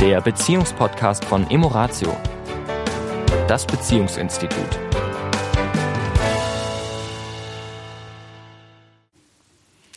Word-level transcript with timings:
der 0.00 0.22
Beziehungspodcast 0.22 1.26
von 1.26 1.50
Emoratio, 1.50 2.16
das 3.46 3.66
Beziehungsinstitut. 3.66 4.78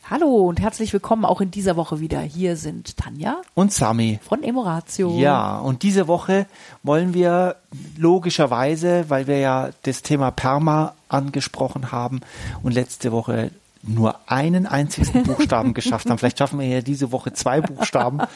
Hallo 0.09 0.49
und 0.49 0.59
herzlich 0.59 0.91
willkommen 0.91 1.23
auch 1.23 1.39
in 1.39 1.51
dieser 1.51 1.77
Woche 1.77 2.01
wieder. 2.01 2.19
Hier 2.19 2.57
sind 2.57 2.97
Tanja 2.97 3.41
und 3.53 3.71
Sami 3.71 4.19
von 4.21 4.43
Emoratio. 4.43 5.17
Ja, 5.17 5.59
und 5.59 5.83
diese 5.83 6.09
Woche 6.09 6.47
wollen 6.83 7.13
wir 7.13 7.55
logischerweise, 7.95 9.05
weil 9.07 9.27
wir 9.27 9.39
ja 9.39 9.69
das 9.83 10.01
Thema 10.01 10.31
Perma 10.31 10.95
angesprochen 11.07 11.93
haben 11.93 12.19
und 12.61 12.73
letzte 12.73 13.13
Woche 13.13 13.51
nur 13.85 14.19
einen 14.27 14.65
einzigen 14.65 15.23
Buchstaben 15.23 15.73
geschafft 15.73 16.09
haben. 16.09 16.17
Vielleicht 16.17 16.39
schaffen 16.39 16.59
wir 16.59 16.67
ja 16.67 16.81
diese 16.81 17.11
Woche 17.11 17.33
zwei 17.33 17.61
Buchstaben. 17.61 18.19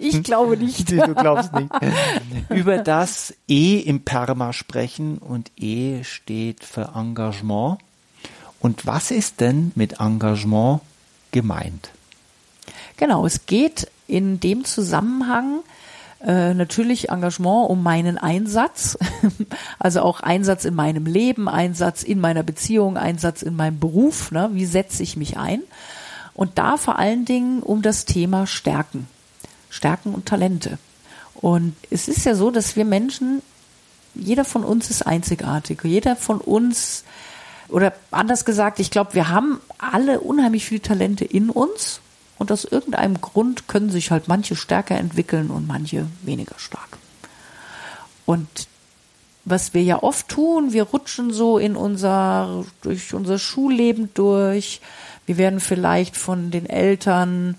Ich 0.00 0.22
glaube 0.22 0.56
nicht. 0.56 0.90
Du 0.90 1.14
glaubst 1.14 1.52
nicht. 1.54 1.70
Über 2.50 2.78
das 2.78 3.32
E 3.48 3.78
im 3.78 4.02
Perma 4.02 4.52
sprechen 4.52 5.16
und 5.18 5.50
E 5.56 6.04
steht 6.04 6.64
für 6.64 6.92
Engagement. 6.94 7.78
Und 8.60 8.86
was 8.86 9.10
ist 9.10 9.40
denn 9.40 9.72
mit 9.76 10.00
Engagement 10.00 10.80
gemeint? 11.30 11.90
Genau, 12.96 13.24
es 13.24 13.46
geht 13.46 13.90
in 14.06 14.40
dem 14.40 14.64
Zusammenhang 14.64 15.60
äh, 16.24 16.54
natürlich 16.54 17.10
Engagement 17.10 17.68
um 17.68 17.82
meinen 17.82 18.16
Einsatz, 18.16 18.96
also 19.78 20.00
auch 20.00 20.20
Einsatz 20.20 20.64
in 20.64 20.74
meinem 20.74 21.04
Leben, 21.04 21.48
Einsatz 21.48 22.02
in 22.02 22.20
meiner 22.20 22.42
Beziehung, 22.42 22.96
Einsatz 22.96 23.42
in 23.42 23.54
meinem 23.56 23.78
Beruf. 23.78 24.30
Ne? 24.30 24.48
Wie 24.52 24.64
setze 24.64 25.02
ich 25.02 25.16
mich 25.16 25.36
ein? 25.36 25.62
Und 26.32 26.58
da 26.58 26.78
vor 26.78 26.98
allen 26.98 27.24
Dingen 27.26 27.62
um 27.62 27.82
das 27.82 28.06
Thema 28.06 28.46
Stärken, 28.46 29.06
Stärken 29.68 30.14
und 30.14 30.26
Talente. 30.26 30.78
Und 31.34 31.76
es 31.90 32.08
ist 32.08 32.24
ja 32.24 32.34
so, 32.34 32.50
dass 32.50 32.74
wir 32.74 32.86
Menschen, 32.86 33.42
jeder 34.14 34.44
von 34.44 34.64
uns 34.64 34.88
ist 34.88 35.02
einzigartig, 35.02 35.80
jeder 35.84 36.16
von 36.16 36.40
uns 36.40 37.04
oder 37.68 37.92
anders 38.10 38.44
gesagt, 38.44 38.78
ich 38.78 38.90
glaube, 38.90 39.14
wir 39.14 39.28
haben 39.28 39.60
alle 39.78 40.20
unheimlich 40.20 40.64
viele 40.64 40.82
Talente 40.82 41.24
in 41.24 41.50
uns 41.50 42.00
und 42.44 42.52
aus 42.52 42.66
irgendeinem 42.66 43.22
Grund 43.22 43.68
können 43.68 43.88
sich 43.88 44.10
halt 44.10 44.28
manche 44.28 44.54
stärker 44.54 44.98
entwickeln 44.98 45.48
und 45.48 45.66
manche 45.66 46.04
weniger 46.20 46.58
stark. 46.58 46.98
Und 48.26 48.46
was 49.46 49.72
wir 49.72 49.82
ja 49.82 50.02
oft 50.02 50.28
tun, 50.28 50.74
wir 50.74 50.82
rutschen 50.82 51.32
so 51.32 51.56
in 51.56 51.74
unser, 51.74 52.66
durch 52.82 53.14
unser 53.14 53.38
Schulleben 53.38 54.10
durch. 54.12 54.82
Wir 55.24 55.38
werden 55.38 55.58
vielleicht 55.58 56.18
von 56.18 56.50
den 56.50 56.66
Eltern 56.66 57.56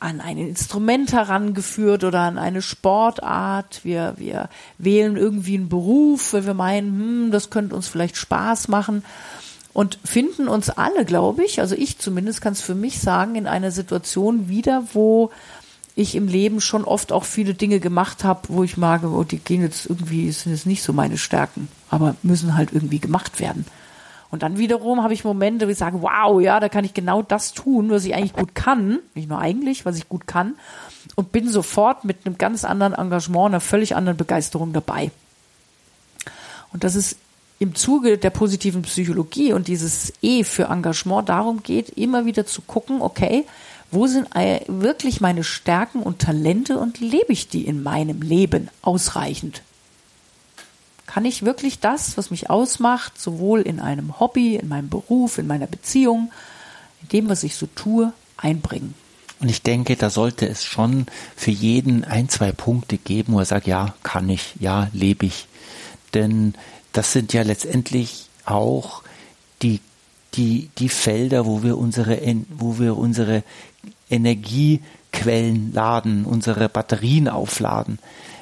an 0.00 0.20
ein 0.20 0.38
Instrument 0.38 1.12
herangeführt 1.12 2.02
oder 2.02 2.22
an 2.22 2.36
eine 2.36 2.62
Sportart. 2.62 3.84
Wir, 3.84 4.14
wir 4.16 4.48
wählen 4.78 5.16
irgendwie 5.16 5.54
einen 5.54 5.68
Beruf, 5.68 6.32
weil 6.32 6.46
wir 6.46 6.54
meinen, 6.54 6.88
hm, 6.98 7.30
das 7.30 7.50
könnte 7.50 7.76
uns 7.76 7.86
vielleicht 7.86 8.16
Spaß 8.16 8.66
machen 8.66 9.04
und 9.78 10.00
finden 10.04 10.48
uns 10.48 10.70
alle, 10.70 11.04
glaube 11.04 11.44
ich, 11.44 11.60
also 11.60 11.76
ich 11.76 12.00
zumindest 12.00 12.40
kann 12.40 12.52
es 12.52 12.60
für 12.60 12.74
mich 12.74 12.98
sagen, 12.98 13.36
in 13.36 13.46
einer 13.46 13.70
Situation 13.70 14.48
wieder, 14.48 14.82
wo 14.92 15.30
ich 15.94 16.16
im 16.16 16.26
Leben 16.26 16.60
schon 16.60 16.82
oft 16.82 17.12
auch 17.12 17.22
viele 17.22 17.54
Dinge 17.54 17.78
gemacht 17.78 18.24
habe, 18.24 18.40
wo 18.48 18.64
ich 18.64 18.76
mag, 18.76 19.04
oh, 19.04 19.22
die 19.22 19.38
gehen 19.38 19.62
jetzt 19.62 19.86
irgendwie, 19.86 20.32
sind 20.32 20.50
jetzt 20.50 20.66
nicht 20.66 20.82
so 20.82 20.92
meine 20.92 21.16
Stärken, 21.16 21.68
aber 21.90 22.16
müssen 22.24 22.56
halt 22.56 22.72
irgendwie 22.72 22.98
gemacht 22.98 23.38
werden. 23.38 23.66
Und 24.32 24.42
dann 24.42 24.58
wiederum 24.58 25.04
habe 25.04 25.14
ich 25.14 25.22
Momente, 25.22 25.68
wo 25.68 25.70
ich 25.70 25.78
sage, 25.78 26.02
wow, 26.02 26.40
ja, 26.40 26.58
da 26.58 26.68
kann 26.68 26.84
ich 26.84 26.92
genau 26.92 27.22
das 27.22 27.52
tun, 27.52 27.88
was 27.88 28.04
ich 28.04 28.16
eigentlich 28.16 28.32
gut 28.32 28.56
kann. 28.56 28.98
Nicht 29.14 29.28
nur 29.28 29.38
eigentlich, 29.38 29.86
was 29.86 29.96
ich 29.96 30.08
gut 30.08 30.26
kann. 30.26 30.56
Und 31.14 31.30
bin 31.30 31.48
sofort 31.48 32.04
mit 32.04 32.26
einem 32.26 32.36
ganz 32.36 32.64
anderen 32.64 32.94
Engagement, 32.94 33.46
einer 33.46 33.60
völlig 33.60 33.94
anderen 33.94 34.18
Begeisterung 34.18 34.72
dabei. 34.72 35.12
Und 36.72 36.82
das 36.82 36.96
ist 36.96 37.16
im 37.58 37.74
Zuge 37.74 38.18
der 38.18 38.30
positiven 38.30 38.82
Psychologie 38.82 39.52
und 39.52 39.68
dieses 39.68 40.12
E 40.22 40.44
für 40.44 40.64
Engagement 40.64 41.28
darum 41.28 41.62
geht, 41.62 41.90
immer 41.90 42.24
wieder 42.24 42.46
zu 42.46 42.62
gucken, 42.62 43.02
okay, 43.02 43.44
wo 43.90 44.06
sind 44.06 44.28
wirklich 44.68 45.20
meine 45.20 45.44
Stärken 45.44 46.02
und 46.02 46.20
Talente 46.20 46.78
und 46.78 47.00
lebe 47.00 47.32
ich 47.32 47.48
die 47.48 47.64
in 47.64 47.82
meinem 47.82 48.20
Leben 48.20 48.68
ausreichend? 48.82 49.62
Kann 51.06 51.24
ich 51.24 51.42
wirklich 51.42 51.80
das, 51.80 52.18
was 52.18 52.30
mich 52.30 52.50
ausmacht, 52.50 53.18
sowohl 53.18 53.62
in 53.62 53.80
einem 53.80 54.20
Hobby, 54.20 54.56
in 54.56 54.68
meinem 54.68 54.90
Beruf, 54.90 55.38
in 55.38 55.46
meiner 55.46 55.66
Beziehung, 55.66 56.30
in 57.02 57.08
dem, 57.08 57.28
was 57.30 57.42
ich 57.44 57.56
so 57.56 57.66
tue, 57.74 58.12
einbringen? 58.36 58.94
Und 59.40 59.48
ich 59.48 59.62
denke, 59.62 59.96
da 59.96 60.10
sollte 60.10 60.46
es 60.46 60.64
schon 60.64 61.06
für 61.34 61.50
jeden 61.50 62.04
ein, 62.04 62.28
zwei 62.28 62.52
Punkte 62.52 62.98
geben, 62.98 63.32
wo 63.32 63.38
er 63.38 63.46
sagt, 63.46 63.66
ja, 63.66 63.94
kann 64.02 64.28
ich, 64.28 64.54
ja, 64.60 64.90
lebe 64.92 65.26
ich. 65.26 65.46
Denn 66.12 66.54
das 66.92 67.12
sind 67.12 67.32
ja 67.32 67.42
letztendlich 67.42 68.28
auch 68.44 69.02
die, 69.62 69.80
die, 70.34 70.70
die 70.78 70.88
Felder, 70.88 71.46
wo 71.46 71.62
wir 71.62 71.78
unsere, 71.78 72.20
wo 72.50 72.78
wir 72.78 72.96
unsere 72.96 73.42
Energiequellen 74.10 75.72
laden, 75.72 76.24
unsere 76.24 76.68
Batterien 76.68 77.28
aufladen. 77.28 77.98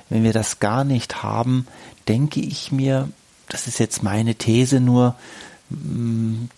Wenn 0.09 0.23
wir 0.23 0.33
das 0.33 0.61
gar 0.61 0.85
nicht 0.85 1.23
haben, 1.23 1.67
denke 2.09 2.41
ich 2.41 2.71
mir, 2.71 3.09
das 3.49 3.67
ist 3.67 3.79
jetzt 3.79 4.03
meine 4.03 4.35
These 4.35 4.81
nur, 4.81 5.17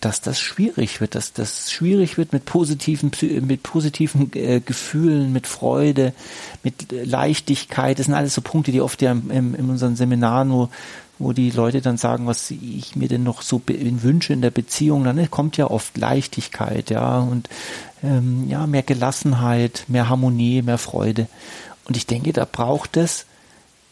dass 0.01 0.21
das 0.21 0.39
schwierig 0.39 1.01
wird, 1.01 1.15
dass 1.15 1.33
das 1.33 1.71
schwierig 1.71 2.17
wird 2.17 2.31
mit 2.31 2.45
positiven, 2.45 3.11
mit 3.41 3.63
positiven 3.63 4.31
äh, 4.35 4.59
Gefühlen, 4.59 5.33
mit 5.33 5.47
Freude, 5.47 6.13
mit 6.63 6.91
Leichtigkeit. 6.91 7.97
Das 7.97 8.05
sind 8.05 8.15
alles 8.15 8.35
so 8.35 8.41
Punkte, 8.41 8.71
die 8.71 8.81
oft 8.81 9.01
ja 9.01 9.11
im, 9.11 9.55
in 9.55 9.69
unseren 9.69 9.95
Seminaren, 9.95 10.51
wo, 10.51 10.69
wo 11.17 11.33
die 11.33 11.49
Leute 11.49 11.81
dann 11.81 11.97
sagen, 11.97 12.27
was 12.27 12.51
ich 12.51 12.95
mir 12.95 13.07
denn 13.07 13.23
noch 13.23 13.41
so 13.41 13.61
wünsche 13.67 14.33
in 14.33 14.41
der 14.41 14.51
Beziehung, 14.51 15.03
dann 15.03 15.31
kommt 15.31 15.57
ja 15.57 15.71
oft 15.71 15.97
Leichtigkeit, 15.97 16.91
ja, 16.91 17.17
und 17.19 17.49
ähm, 18.03 18.47
ja, 18.47 18.67
mehr 18.67 18.83
Gelassenheit, 18.83 19.85
mehr 19.87 20.07
Harmonie, 20.07 20.61
mehr 20.61 20.77
Freude. 20.77 21.27
Und 21.85 21.97
ich 21.97 22.05
denke, 22.05 22.31
da 22.31 22.45
braucht 22.45 22.95
es 22.95 23.25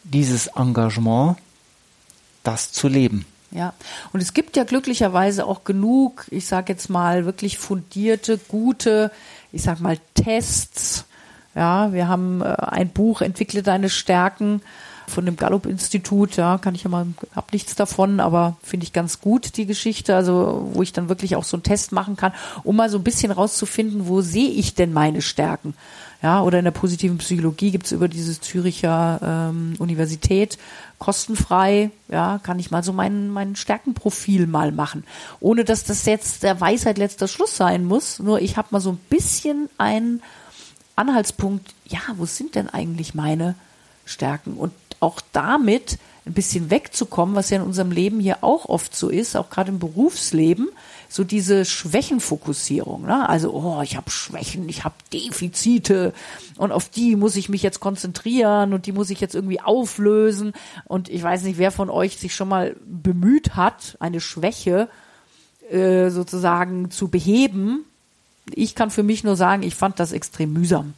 dieses 0.04 0.46
Engagement, 0.46 1.36
das 2.44 2.70
zu 2.70 2.86
leben. 2.86 3.26
Ja, 3.50 3.72
und 4.12 4.20
es 4.20 4.34
gibt 4.34 4.56
ja 4.56 4.64
glücklicherweise 4.64 5.46
auch 5.46 5.64
genug, 5.64 6.26
ich 6.30 6.46
sage 6.46 6.72
jetzt 6.72 6.90
mal, 6.90 7.24
wirklich 7.24 7.56
fundierte, 7.56 8.38
gute, 8.48 9.10
ich 9.52 9.62
sag 9.62 9.80
mal, 9.80 9.98
Tests. 10.14 11.06
Ja, 11.54 11.92
wir 11.92 12.08
haben 12.08 12.42
äh, 12.42 12.54
ein 12.58 12.90
Buch, 12.90 13.22
Entwickle 13.22 13.62
deine 13.62 13.88
Stärken 13.88 14.60
von 15.08 15.26
dem 15.26 15.36
Gallup-Institut, 15.36 16.36
ja, 16.36 16.58
kann 16.58 16.74
ich 16.74 16.84
ja 16.84 16.90
mal, 16.90 17.06
hab 17.34 17.52
nichts 17.52 17.74
davon, 17.74 18.20
aber 18.20 18.56
finde 18.62 18.84
ich 18.84 18.92
ganz 18.92 19.20
gut, 19.20 19.56
die 19.56 19.66
Geschichte, 19.66 20.14
also 20.14 20.70
wo 20.72 20.82
ich 20.82 20.92
dann 20.92 21.08
wirklich 21.08 21.36
auch 21.36 21.44
so 21.44 21.56
einen 21.56 21.62
Test 21.62 21.92
machen 21.92 22.16
kann, 22.16 22.32
um 22.64 22.76
mal 22.76 22.90
so 22.90 22.98
ein 22.98 23.04
bisschen 23.04 23.32
rauszufinden, 23.32 24.08
wo 24.08 24.20
sehe 24.20 24.50
ich 24.50 24.74
denn 24.74 24.92
meine 24.92 25.22
Stärken? 25.22 25.74
Ja, 26.20 26.42
oder 26.42 26.58
in 26.58 26.64
der 26.64 26.72
positiven 26.72 27.18
Psychologie 27.18 27.70
gibt's 27.70 27.92
über 27.92 28.08
diese 28.08 28.40
Züricher 28.40 29.20
ähm, 29.22 29.74
Universität 29.78 30.58
kostenfrei, 30.98 31.90
ja, 32.08 32.40
kann 32.42 32.58
ich 32.58 32.70
mal 32.70 32.82
so 32.82 32.92
mein, 32.92 33.30
mein 33.30 33.56
Stärkenprofil 33.56 34.46
mal 34.46 34.72
machen. 34.72 35.04
Ohne 35.40 35.64
dass 35.64 35.84
das 35.84 36.04
jetzt 36.06 36.42
der 36.42 36.60
Weisheit 36.60 36.98
letzter 36.98 37.28
Schluss 37.28 37.56
sein 37.56 37.84
muss. 37.84 38.18
Nur 38.18 38.40
ich 38.40 38.56
habe 38.56 38.68
mal 38.72 38.80
so 38.80 38.90
ein 38.90 39.00
bisschen 39.08 39.68
einen 39.78 40.22
Anhaltspunkt, 40.96 41.74
ja, 41.86 42.00
wo 42.16 42.26
sind 42.26 42.56
denn 42.56 42.68
eigentlich 42.68 43.14
meine 43.14 43.54
Stärken? 44.04 44.54
Und 44.54 44.72
auch 45.00 45.20
damit 45.32 45.98
ein 46.28 46.34
bisschen 46.34 46.70
wegzukommen, 46.70 47.34
was 47.34 47.50
ja 47.50 47.56
in 47.56 47.62
unserem 47.62 47.90
Leben 47.90 48.20
hier 48.20 48.38
auch 48.42 48.66
oft 48.66 48.94
so 48.94 49.08
ist, 49.08 49.36
auch 49.36 49.50
gerade 49.50 49.70
im 49.70 49.78
Berufsleben, 49.78 50.68
so 51.08 51.24
diese 51.24 51.64
Schwächenfokussierung. 51.64 53.06
Ne? 53.06 53.28
Also, 53.28 53.52
oh, 53.52 53.80
ich 53.82 53.96
habe 53.96 54.10
Schwächen, 54.10 54.68
ich 54.68 54.84
habe 54.84 54.94
Defizite 55.12 56.12
und 56.56 56.70
auf 56.70 56.90
die 56.90 57.16
muss 57.16 57.34
ich 57.36 57.48
mich 57.48 57.62
jetzt 57.62 57.80
konzentrieren 57.80 58.74
und 58.74 58.86
die 58.86 58.92
muss 58.92 59.08
ich 59.08 59.20
jetzt 59.20 59.34
irgendwie 59.34 59.60
auflösen. 59.60 60.52
Und 60.84 61.08
ich 61.08 61.22
weiß 61.22 61.42
nicht, 61.44 61.58
wer 61.58 61.72
von 61.72 61.88
euch 61.88 62.18
sich 62.18 62.34
schon 62.34 62.48
mal 62.48 62.76
bemüht 62.84 63.56
hat, 63.56 63.96
eine 64.00 64.20
Schwäche 64.20 64.88
äh, 65.70 66.10
sozusagen 66.10 66.90
zu 66.90 67.08
beheben. 67.08 67.84
Ich 68.54 68.74
kann 68.74 68.90
für 68.90 69.02
mich 69.02 69.24
nur 69.24 69.36
sagen, 69.36 69.62
ich 69.62 69.74
fand 69.74 69.98
das 69.98 70.12
extrem 70.12 70.52
mühsam. 70.52 70.92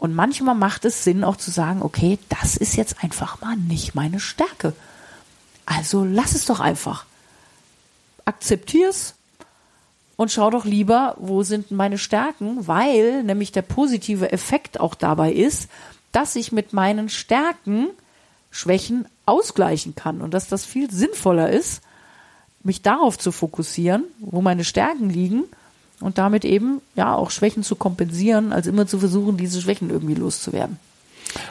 Und 0.00 0.14
manchmal 0.14 0.54
macht 0.54 0.86
es 0.86 1.04
Sinn 1.04 1.24
auch 1.24 1.36
zu 1.36 1.50
sagen, 1.50 1.82
okay, 1.82 2.18
das 2.30 2.56
ist 2.56 2.74
jetzt 2.74 3.04
einfach 3.04 3.42
mal 3.42 3.54
nicht 3.54 3.94
meine 3.94 4.18
Stärke. 4.18 4.72
Also 5.66 6.06
lass 6.06 6.34
es 6.34 6.46
doch 6.46 6.58
einfach. 6.58 7.04
Akzeptier's 8.24 9.14
und 10.16 10.32
schau 10.32 10.48
doch 10.48 10.64
lieber, 10.64 11.16
wo 11.18 11.42
sind 11.42 11.70
meine 11.70 11.98
Stärken, 11.98 12.66
weil 12.66 13.24
nämlich 13.24 13.52
der 13.52 13.60
positive 13.60 14.32
Effekt 14.32 14.80
auch 14.80 14.94
dabei 14.94 15.34
ist, 15.34 15.68
dass 16.12 16.34
ich 16.34 16.50
mit 16.50 16.72
meinen 16.72 17.10
Stärken 17.10 17.88
Schwächen 18.50 19.04
ausgleichen 19.26 19.96
kann 19.96 20.22
und 20.22 20.32
dass 20.32 20.48
das 20.48 20.64
viel 20.64 20.90
sinnvoller 20.90 21.50
ist, 21.50 21.82
mich 22.62 22.80
darauf 22.80 23.18
zu 23.18 23.32
fokussieren, 23.32 24.04
wo 24.18 24.40
meine 24.40 24.64
Stärken 24.64 25.10
liegen 25.10 25.44
und 26.00 26.18
damit 26.18 26.44
eben 26.44 26.80
ja 26.96 27.14
auch 27.14 27.30
Schwächen 27.30 27.62
zu 27.62 27.76
kompensieren, 27.76 28.52
als 28.52 28.66
immer 28.66 28.86
zu 28.86 28.98
versuchen, 28.98 29.36
diese 29.36 29.60
Schwächen 29.60 29.90
irgendwie 29.90 30.14
loszuwerden. 30.14 30.78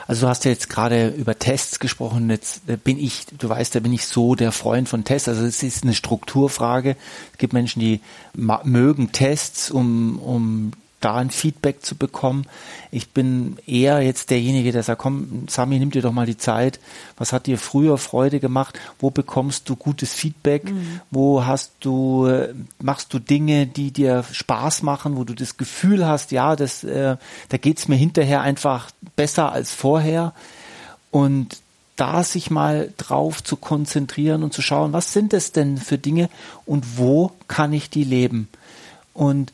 Also 0.08 0.26
du 0.26 0.30
hast 0.30 0.46
ja 0.46 0.52
jetzt 0.52 0.70
gerade 0.70 1.10
über 1.10 1.38
Tests 1.38 1.80
gesprochen. 1.80 2.30
Jetzt 2.30 2.68
äh, 2.68 2.78
bin 2.78 3.00
ich, 3.00 3.26
du 3.38 3.48
weißt, 3.48 3.76
da 3.76 3.80
bin 3.80 3.94
ich 3.94 4.06
so 4.08 4.36
der 4.36 4.52
Freund 4.52 4.90
von 4.90 5.04
Tests. 5.04 5.30
Also 5.30 5.44
es 5.46 5.64
ist 5.64 5.84
eine 5.84 5.94
Strukturfrage. 5.94 6.96
Es 7.32 7.38
gibt 7.38 7.54
Menschen, 7.54 7.80
die 7.80 8.02
mögen 8.34 9.12
Tests, 9.12 9.72
um, 9.72 10.20
um 10.20 10.72
da 11.00 11.16
ein 11.16 11.30
Feedback 11.30 11.84
zu 11.84 11.96
bekommen. 11.96 12.46
Ich 12.92 13.12
bin 13.12 13.58
eher 13.66 14.02
jetzt 14.02 14.30
derjenige, 14.30 14.72
der 14.72 14.84
sagt, 14.84 15.02
komm, 15.02 15.48
Sami, 15.48 15.80
nimm 15.80 15.92
dir 15.92 16.02
doch 16.02 16.12
mal 16.12 16.26
die 16.26 16.38
Zeit. 16.38 16.80
Was 17.18 17.32
hat 17.32 17.46
dir 17.46 17.58
früher 17.58 17.98
Freude 17.98 18.40
gemacht? 18.40 18.78
Wo 19.00 19.10
bekommst 19.10 19.70
du 19.70 19.76
gutes 19.76 20.14
Feedback? 20.14 20.70
Mhm. 20.70 21.02
Wo 21.10 21.46
hast 21.46 21.72
du, 21.80 22.26
äh, 22.26 22.54
machst 22.82 23.14
du 23.14 23.20
Dinge, 23.20 23.66
die 23.66 23.92
dir 23.92 24.24
Spaß 24.30 24.82
machen, 24.84 25.16
wo 25.16 25.24
du 25.24 25.34
das 25.34 25.58
Gefühl 25.58 26.06
hast, 26.06 26.32
ja, 26.32 26.56
das, 26.56 26.84
äh, 26.84 27.16
da 27.48 27.58
geht's 27.58 27.88
mir 27.88 27.96
hinterher 27.96 28.42
einfach 28.42 28.92
besser 29.16 29.52
als 29.52 29.72
vorher. 29.72 30.34
Und 31.12 31.62
da 31.96 32.24
sich 32.24 32.50
mal 32.50 32.94
drauf 32.98 33.44
zu 33.44 33.58
konzentrieren 33.58 34.44
und 34.44 34.54
zu 34.54 34.62
schauen, 34.62 34.94
was 34.94 35.12
sind 35.12 35.34
es 35.34 35.52
denn 35.52 35.78
für 35.78 35.98
Dinge 35.98 36.30
und 36.66 36.98
wo 36.98 37.32
kann 37.48 37.74
ich 37.74 37.90
die 37.90 38.06
leben? 38.06 38.48
Und 39.14 39.52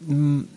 mh, 0.00 0.14
mm, 0.14 0.48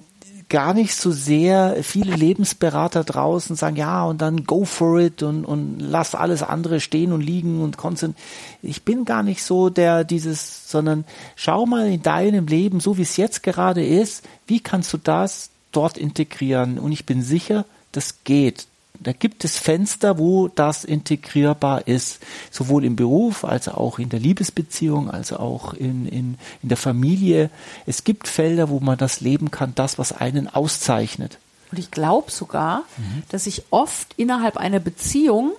gar 0.50 0.74
nicht 0.74 0.96
so 0.96 1.12
sehr 1.12 1.78
viele 1.84 2.16
Lebensberater 2.16 3.04
draußen 3.04 3.56
sagen, 3.56 3.76
ja, 3.76 4.04
und 4.04 4.20
dann 4.22 4.46
go 4.46 4.66
for 4.66 5.00
it 5.00 5.22
und, 5.22 5.46
und 5.46 5.80
lass 5.80 6.16
alles 6.16 6.42
andere 6.44 6.80
stehen 6.80 7.14
und 7.14 7.22
liegen 7.22 7.62
und 7.62 7.78
konzentrieren. 7.78 8.26
Ich 8.64 8.84
bin 8.84 9.06
gar 9.06 9.24
nicht 9.24 9.44
so 9.44 9.70
der 9.70 10.04
dieses, 10.04 10.70
sondern 10.70 11.06
schau 11.36 11.66
mal 11.66 11.88
in 11.88 12.02
deinem 12.02 12.48
Leben, 12.48 12.80
so 12.80 12.98
wie 12.98 13.04
es 13.04 13.18
jetzt 13.18 13.44
gerade 13.44 13.86
ist, 13.86 14.24
wie 14.48 14.60
kannst 14.60 14.92
du 14.92 14.98
das 14.98 15.52
dort 15.72 15.98
integrieren? 15.98 16.80
Und 16.80 16.92
ich 16.92 17.06
bin 17.06 17.22
sicher, 17.22 17.66
das 17.92 18.24
geht 18.24 18.66
da 19.00 19.14
gibt 19.14 19.46
es 19.46 19.58
Fenster, 19.58 20.18
wo 20.18 20.50
das 20.50 20.84
integrierbar 20.84 21.88
ist, 21.88 22.20
sowohl 22.52 22.84
im 22.84 22.96
Beruf 22.96 23.46
als 23.46 23.70
auch 23.70 23.98
in 23.98 24.10
der 24.10 24.20
Liebesbeziehung, 24.20 25.10
als 25.10 25.32
auch 25.32 25.74
in, 25.74 26.06
in, 26.06 26.38
in 26.62 26.70
der 26.70 26.78
Familie. 26.78 27.50
Es 27.86 28.04
gibt 28.04 28.28
Felder, 28.28 28.70
wo 28.70 28.80
man 28.80 28.98
das 28.98 29.22
leben 29.22 29.52
kann, 29.52 29.74
das, 29.76 29.98
was 29.98 30.12
einen 30.12 30.48
auszeichnet. 30.48 31.38
Und 31.72 31.78
ich 31.78 31.92
glaube 31.92 32.32
sogar, 32.32 32.84
mhm. 32.98 33.24
dass 33.30 33.48
ich 33.48 33.64
oft 33.70 34.14
innerhalb 34.18 34.58
einer 34.58 34.80
Beziehung 34.80 35.54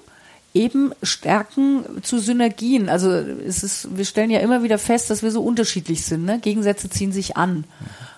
eben 0.52 0.92
Stärken 1.02 1.84
zu 2.02 2.18
Synergien. 2.18 2.88
Also 2.88 3.10
es 3.10 3.62
ist, 3.62 3.96
wir 3.96 4.04
stellen 4.04 4.30
ja 4.30 4.40
immer 4.40 4.62
wieder 4.62 4.78
fest, 4.78 5.08
dass 5.08 5.22
wir 5.22 5.30
so 5.30 5.42
unterschiedlich 5.42 6.04
sind. 6.04 6.24
Ne? 6.24 6.40
Gegensätze 6.40 6.90
ziehen 6.90 7.12
sich 7.12 7.36
an. 7.36 7.58
Mhm. 7.58 7.64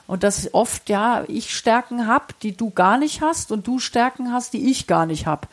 Und 0.07 0.23
dass 0.23 0.53
oft, 0.53 0.89
ja, 0.89 1.25
ich 1.29 1.55
Stärken 1.55 2.07
habe, 2.07 2.27
die 2.43 2.57
du 2.57 2.71
gar 2.71 2.99
nicht 2.99 3.23
hast 3.23 3.53
und 3.53 3.67
du 3.67 3.79
Stärken 3.79 4.33
hast, 4.33 4.53
die 4.53 4.71
ich 4.71 4.87
gar 4.87 5.07
nicht 5.07 5.27
habe. 5.27 5.49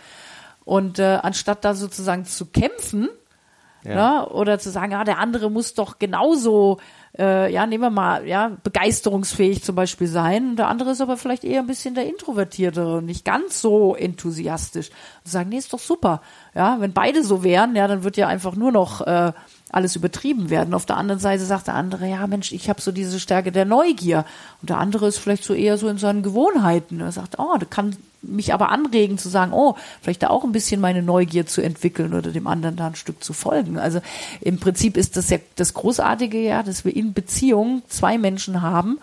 Und 0.66 1.00
äh, 1.00 1.20
anstatt 1.22 1.64
da 1.66 1.74
sozusagen 1.74 2.26
zu 2.26 2.46
kämpfen, 2.46 3.10
ja. 3.84 3.96
Ne, 3.96 4.30
oder 4.30 4.60
zu 4.60 4.72
sagen, 4.72 4.92
ja, 4.92 5.04
der 5.04 5.20
andere 5.20 5.50
muss 5.50 5.74
doch 5.74 6.00
genauso, 6.00 6.80
äh, 7.18 7.52
ja, 7.52 7.66
nehmen 7.66 7.84
wir 7.84 7.90
mal, 7.90 8.28
ja, 8.28 8.52
begeisterungsfähig 8.62 9.64
zum 9.64 9.76
Beispiel 9.76 10.08
sein. 10.08 10.58
Der 10.58 10.68
andere 10.68 10.92
ist 10.92 11.02
aber 11.02 11.16
vielleicht 11.16 11.46
eher 11.46 11.62
ein 11.62 11.68
bisschen 11.68 11.96
der 11.96 12.06
Introvertiertere 12.06 12.98
und 12.98 13.06
nicht 13.06 13.24
ganz 13.24 13.62
so 13.62 13.96
enthusiastisch. 13.96 14.90
Und 15.24 15.32
sagen, 15.32 15.50
nee, 15.50 15.58
ist 15.58 15.72
doch 15.72 15.80
super. 15.80 16.22
Ja, 16.54 16.78
wenn 16.82 16.92
beide 16.92 17.24
so 17.24 17.44
wären, 17.44 17.76
ja, 17.76 17.88
dann 17.88 18.04
wird 18.04 18.18
ja 18.18 18.28
einfach 18.28 18.56
nur 18.56 18.74
noch 18.74 19.02
äh, 19.08 19.32
alles 19.72 19.96
übertrieben 19.96 20.50
werden. 20.50 20.74
Auf 20.74 20.86
der 20.86 20.98
anderen 20.98 21.20
Seite 21.20 21.46
sagt 21.46 21.68
der 21.68 21.76
andere, 21.76 22.08
ja 22.08 22.26
Mensch, 22.28 22.52
ich 22.52 22.70
habe 22.70 22.82
so 22.82 22.92
diese 22.92 23.20
Stärke 23.20 23.52
der 23.52 23.66
Neugier. 23.66 24.26
Und 24.62 24.70
der 24.70 24.78
andere 24.78 25.08
ist 25.08 25.20
vielleicht 25.20 25.44
so 25.44 25.54
eher 25.54 25.78
so 25.78 25.88
in 25.88 25.98
seinen 25.98 26.24
Gewohnheiten. 26.24 27.00
Er 27.00 27.12
sagt, 27.12 27.38
oh, 27.38 27.58
das 27.58 27.70
kann 27.70 27.96
mich 28.22 28.54
aber 28.54 28.70
anregen 28.70 29.18
zu 29.18 29.30
sagen, 29.30 29.54
oh, 29.54 29.76
vielleicht 30.02 30.24
da 30.24 30.30
auch 30.30 30.44
ein 30.44 30.52
bisschen 30.52 30.82
meine 30.82 31.02
Neugier 31.02 31.46
zu 31.46 31.62
entwickeln 31.62 32.14
oder 32.14 32.32
dem 32.32 32.48
anderen 32.48 32.76
da 32.76 32.88
ein 32.88 32.96
Stück 32.96 33.24
zu 33.24 33.34
folgen. 33.34 33.78
Also 33.78 34.02
im 34.42 34.60
Prinzip 34.60 34.98
ist 34.98 35.16
das 35.16 35.30
ja 35.30 35.38
das 35.56 35.74
Großartige 35.74 36.40
ja, 36.40 36.64
dass 36.64 36.84
wir 36.84 36.96
in 36.96 37.14
Beziehungen 37.14 37.84
zwei 37.88 38.18
Menschen 38.18 38.62
haben, 38.62 39.00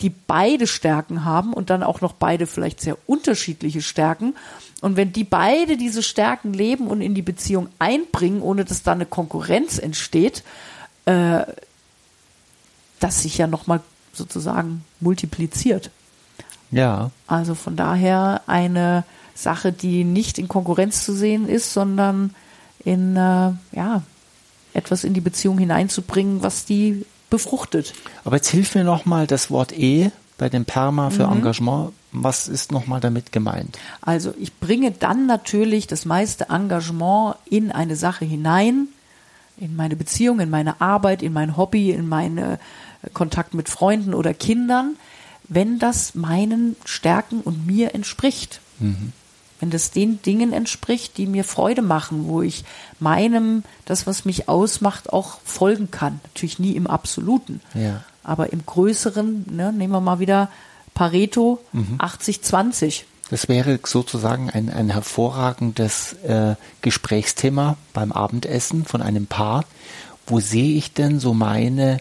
die 0.00 0.10
beide 0.10 0.66
Stärken 0.66 1.24
haben 1.24 1.52
und 1.52 1.70
dann 1.70 1.82
auch 1.82 2.00
noch 2.00 2.12
beide 2.12 2.46
vielleicht 2.46 2.80
sehr 2.80 2.96
unterschiedliche 3.06 3.82
Stärken 3.82 4.34
und 4.84 4.96
wenn 4.96 5.14
die 5.14 5.24
beide 5.24 5.78
diese 5.78 6.02
Stärken 6.02 6.52
leben 6.52 6.88
und 6.88 7.00
in 7.00 7.14
die 7.14 7.22
Beziehung 7.22 7.68
einbringen, 7.78 8.42
ohne 8.42 8.66
dass 8.66 8.82
da 8.82 8.92
eine 8.92 9.06
Konkurrenz 9.06 9.78
entsteht, 9.78 10.44
äh, 11.06 11.40
das 13.00 13.22
sich 13.22 13.38
ja 13.38 13.46
nochmal 13.46 13.80
sozusagen 14.12 14.84
multipliziert. 15.00 15.90
Ja. 16.70 17.12
Also 17.26 17.54
von 17.54 17.76
daher 17.76 18.42
eine 18.46 19.04
Sache, 19.34 19.72
die 19.72 20.04
nicht 20.04 20.38
in 20.38 20.48
Konkurrenz 20.48 21.02
zu 21.02 21.14
sehen 21.14 21.48
ist, 21.48 21.72
sondern 21.72 22.34
in 22.84 23.16
äh, 23.16 23.52
ja 23.72 24.02
etwas 24.74 25.02
in 25.02 25.14
die 25.14 25.22
Beziehung 25.22 25.56
hineinzubringen, 25.56 26.42
was 26.42 26.66
die 26.66 27.06
befruchtet. 27.30 27.94
Aber 28.22 28.36
jetzt 28.36 28.50
hilf 28.50 28.74
mir 28.74 28.84
nochmal 28.84 29.26
das 29.26 29.50
Wort 29.50 29.72
E 29.72 30.10
bei 30.38 30.48
dem 30.48 30.64
Perma 30.64 31.10
für 31.10 31.26
mhm. 31.26 31.38
Engagement 31.38 31.92
was 32.14 32.46
ist 32.48 32.72
nochmal 32.72 33.00
damit 33.00 33.32
gemeint? 33.32 33.78
Also 34.00 34.32
ich 34.38 34.54
bringe 34.54 34.92
dann 34.92 35.26
natürlich 35.26 35.86
das 35.86 36.04
meiste 36.04 36.48
Engagement 36.48 37.36
in 37.44 37.72
eine 37.72 37.96
Sache 37.96 38.24
hinein, 38.24 38.88
in 39.56 39.76
meine 39.76 39.96
Beziehung, 39.96 40.40
in 40.40 40.48
meine 40.48 40.80
Arbeit, 40.80 41.22
in 41.22 41.32
mein 41.32 41.56
Hobby, 41.56 41.90
in 41.90 42.08
meinen 42.08 42.38
äh, 42.38 42.58
Kontakt 43.12 43.54
mit 43.54 43.68
Freunden 43.68 44.14
oder 44.14 44.32
Kindern, 44.32 44.96
wenn 45.48 45.78
das 45.78 46.14
meinen 46.14 46.76
Stärken 46.84 47.40
und 47.40 47.66
mir 47.66 47.94
entspricht. 47.94 48.60
Mhm. 48.78 49.12
Wenn 49.60 49.70
das 49.70 49.90
den 49.90 50.22
Dingen 50.22 50.52
entspricht, 50.52 51.16
die 51.16 51.26
mir 51.26 51.44
Freude 51.44 51.82
machen, 51.82 52.26
wo 52.26 52.42
ich 52.42 52.64
meinem, 53.00 53.64
das, 53.86 54.06
was 54.06 54.24
mich 54.24 54.48
ausmacht, 54.48 55.12
auch 55.12 55.40
folgen 55.44 55.90
kann. 55.90 56.20
Natürlich 56.24 56.58
nie 56.58 56.72
im 56.72 56.86
Absoluten. 56.86 57.60
Ja. 57.74 58.04
Aber 58.24 58.52
im 58.52 58.66
Größeren, 58.66 59.46
ne, 59.50 59.72
nehmen 59.72 59.92
wir 59.92 60.00
mal 60.00 60.18
wieder 60.18 60.50
Pareto 60.94 61.60
mhm. 61.72 61.98
80-20. 61.98 63.02
Das 63.30 63.48
wäre 63.48 63.78
sozusagen 63.84 64.50
ein, 64.50 64.70
ein 64.70 64.90
hervorragendes 64.90 66.14
äh, 66.24 66.56
Gesprächsthema 66.82 67.76
beim 67.92 68.12
Abendessen 68.12 68.84
von 68.84 69.02
einem 69.02 69.26
Paar. 69.26 69.64
Wo 70.26 70.40
sehe 70.40 70.76
ich 70.76 70.92
denn 70.92 71.20
so 71.20 71.34
meine, 71.34 71.98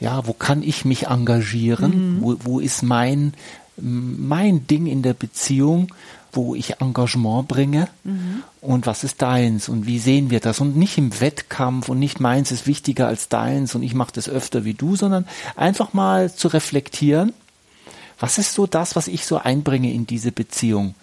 ja, 0.00 0.26
wo 0.26 0.32
kann 0.32 0.62
ich 0.62 0.84
mich 0.84 1.06
engagieren? 1.06 2.16
Mhm. 2.16 2.22
Wo, 2.22 2.36
wo 2.40 2.60
ist 2.60 2.82
mein, 2.82 3.34
mein 3.76 4.66
Ding 4.66 4.86
in 4.86 5.02
der 5.02 5.14
Beziehung, 5.14 5.88
wo 6.32 6.54
ich 6.54 6.80
Engagement 6.80 7.48
bringe? 7.48 7.88
Mhm. 8.04 8.42
Und 8.60 8.86
was 8.86 9.04
ist 9.04 9.22
deins? 9.22 9.68
Und 9.68 9.86
wie 9.86 9.98
sehen 9.98 10.30
wir 10.30 10.40
das? 10.40 10.60
Und 10.60 10.76
nicht 10.76 10.98
im 10.98 11.20
Wettkampf 11.20 11.88
und 11.88 11.98
nicht 11.98 12.20
meins 12.20 12.52
ist 12.52 12.66
wichtiger 12.66 13.06
als 13.06 13.28
deins 13.28 13.74
und 13.74 13.82
ich 13.82 13.94
mache 13.94 14.12
das 14.12 14.28
öfter 14.28 14.64
wie 14.64 14.74
du, 14.74 14.96
sondern 14.96 15.26
einfach 15.56 15.92
mal 15.92 16.32
zu 16.32 16.48
reflektieren 16.48 17.32
was 18.18 18.38
ist 18.38 18.54
so 18.54 18.66
das, 18.66 18.96
was 18.96 19.08
ich 19.08 19.26
so 19.26 19.38
einbringe 19.38 19.92
in 19.92 20.06
diese 20.06 20.32
Beziehung? 20.32 20.94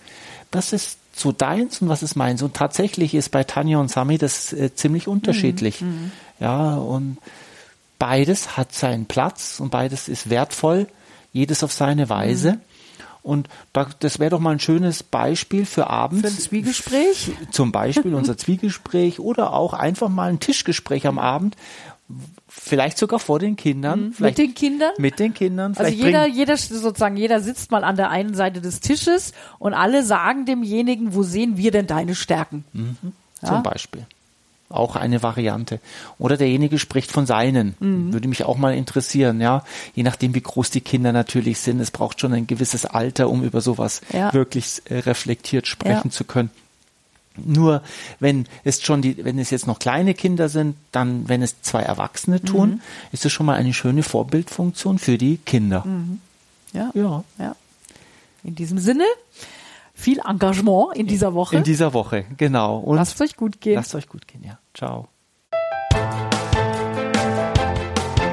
Das 0.51 0.74
ist 0.74 0.98
so 1.13 1.32
deins 1.32 1.82
und 1.82 1.88
was 1.88 2.03
ist 2.03 2.15
meins? 2.15 2.41
Und 2.41 2.55
tatsächlich 2.55 3.13
ist 3.13 3.32
bei 3.32 3.44
Tanja 3.44 3.79
und 3.79 3.89
Sami 3.89 4.17
das 4.17 4.51
äh, 4.51 4.74
ziemlich 4.75 5.08
unterschiedlich. 5.08 5.82
Mhm, 5.82 5.88
mhm. 5.88 6.12
Ja, 6.39 6.75
und 6.75 7.17
beides 8.00 8.58
hat 8.58 8.74
seinen 8.74 9.05
Platz 9.05 9.60
und 9.60 9.70
beides 9.70 10.10
ist 10.10 10.29
wertvoll, 10.29 10.88
jedes 11.32 11.63
auf 11.63 11.72
seine 11.72 12.10
Weise. 12.10 12.53
Mhm. 12.53 12.60
Und 13.25 13.50
das 13.74 14.20
wäre 14.20 14.29
doch 14.29 14.39
mal 14.39 14.51
ein 14.51 14.60
schönes 14.60 15.01
Beispiel 15.01 15.65
für 15.65 15.89
abends. 15.89 16.22
Für 16.22 16.27
ein 16.27 16.39
Zwiegespräch? 16.39 17.32
Zum 17.50 17.72
Beispiel 17.72 18.13
unser 18.13 18.38
Zwiegespräch 18.38 19.20
oder 19.20 19.53
auch 19.53 19.74
einfach 19.74 20.10
mal 20.10 20.29
ein 20.29 20.39
Tischgespräch 20.39 21.08
am 21.08 21.17
Abend, 21.17 21.55
Vielleicht 22.48 23.00
sogar 23.00 23.20
vor 23.20 23.39
den 23.39 23.55
Kindern. 23.55 24.10
Mhm. 24.10 24.15
mit 24.20 24.38
den 24.38 24.53
Kindern? 24.53 24.91
Mit 24.98 25.20
den 25.20 25.34
Kindern. 25.34 25.75
Also 25.75 25.91
jeder, 25.91 26.27
jeder 26.27 26.55
sozusagen, 26.55 27.17
jeder 27.17 27.41
sitzt 27.41 27.72
mal 27.72 27.84
an 27.84 27.96
der 27.96 28.12
einen 28.12 28.36
Seite 28.36 28.62
des 28.62 28.79
Tisches 28.79 29.34
und 29.58 29.74
alle 29.74 30.03
sagen 30.03 30.46
demjenigen, 30.46 31.15
wo 31.15 31.24
sehen 31.24 31.58
wir 31.58 31.72
denn 31.72 31.88
deine 31.88 32.13
Stärken? 32.13 32.63
Mhm. 32.74 32.98
Ja? 33.41 33.50
Zum 33.50 33.63
Beispiel. 33.63 34.05
Auch 34.69 34.95
eine 34.95 35.22
Variante. 35.22 35.79
Oder 36.17 36.38
derjenige 36.38 36.79
spricht 36.79 37.12
von 37.12 37.27
seinen. 37.27 37.75
Mhm. 37.79 38.13
Würde 38.13 38.27
mich 38.27 38.43
auch 38.43 38.57
mal 38.57 38.74
interessieren, 38.75 39.39
ja. 39.39 39.63
Je 39.93 40.01
nachdem, 40.01 40.34
wie 40.34 40.41
groß 40.41 40.72
die 40.72 40.81
Kinder 40.81 41.12
natürlich 41.12 41.60
sind. 41.60 41.79
Es 41.79 41.91
braucht 41.91 42.19
schon 42.19 42.34
ein 42.34 42.48
gewisses 42.48 42.86
Alter, 42.86 43.29
um 43.29 43.43
über 43.43 43.62
sowas 43.62 44.01
ja. 44.12 44.34
wirklich 44.34 44.81
äh, 44.86 45.00
reflektiert 45.00 45.67
sprechen 45.67 46.10
ja. 46.10 46.10
zu 46.10 46.24
können. 46.24 46.50
Nur 47.38 47.84
wenn 48.19 48.48
es 48.63 48.81
schon 48.81 49.01
die, 49.01 49.24
wenn 49.24 49.38
es 49.39 49.50
jetzt 49.50 49.67
noch 49.67 49.79
kleine 49.79 50.13
Kinder 50.13 50.50
sind, 50.50 50.75
dann, 50.91 51.27
wenn 51.27 51.41
es 51.41 51.62
zwei 51.62 51.81
Erwachsene 51.81 52.41
tun, 52.41 52.69
mhm. 52.69 52.81
ist 53.12 53.25
es 53.25 53.34
schon 53.34 53.45
mal 53.45 53.55
eine 53.55 53.74
schöne 53.74 54.03
Vorbildfunktion 54.03 55.00
für 55.00 55.17
die 55.17 55.38
Kinder. 55.38 55.84
Mhm. 55.86 56.19
Ja. 56.74 56.91
ja. 56.93 57.24
Ja. 57.38 57.55
In 58.43 58.55
diesem 58.55 58.79
Sinne, 58.79 59.05
viel 59.95 60.19
Engagement 60.19 60.95
in 60.95 61.07
dieser 61.07 61.33
Woche. 61.33 61.55
In 61.55 61.63
dieser 61.63 61.93
Woche, 61.93 62.25
genau. 62.37 62.77
Und 62.77 62.97
lasst 62.97 63.19
euch 63.21 63.35
gut 63.35 63.59
gehen. 63.61 63.75
Lasst 63.75 63.95
euch 63.95 64.07
gut 64.07 64.27
gehen, 64.27 64.43
ja. 64.43 64.59
Ciao. 64.75 65.07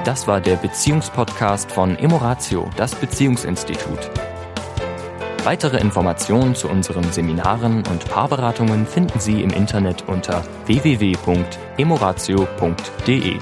Das 0.04 0.26
war 0.26 0.40
der 0.40 0.57
Beziehungspodcast 0.57 1.71
von 1.71 1.97
Emoratio, 1.97 2.69
das 2.76 2.97
Beziehungsinstitut. 2.97 4.11
Weitere 5.45 5.78
Informationen 5.78 6.54
zu 6.54 6.69
unseren 6.69 7.11
Seminaren 7.12 7.87
und 7.87 8.09
Paarberatungen 8.09 8.87
finden 8.87 9.19
Sie 9.21 9.42
im 9.42 9.50
Internet 9.50 10.09
unter 10.09 10.45
www.emoratio.de. 10.66 13.37